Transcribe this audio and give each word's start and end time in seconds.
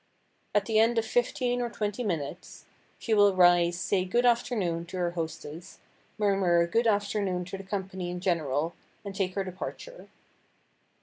At 0.55 0.65
the 0.65 0.79
end 0.79 0.97
of 0.97 1.05
fifteen 1.05 1.61
or 1.61 1.69
twenty 1.69 2.03
minutes, 2.03 2.65
she 2.97 3.13
will 3.13 3.35
rise, 3.35 3.79
say 3.79 4.03
"Good 4.03 4.25
afternoon" 4.25 4.87
to 4.87 4.97
her 4.97 5.11
hostess, 5.11 5.77
murmur 6.17 6.59
a 6.61 6.65
"Good 6.67 6.87
afternoon" 6.87 7.45
to 7.45 7.57
the 7.59 7.63
company 7.63 8.09
in 8.09 8.19
general 8.19 8.73
and 9.05 9.13
take 9.13 9.35
her 9.35 9.43
departure. 9.43 10.09